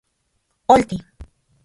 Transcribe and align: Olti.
Olti. 0.67 0.97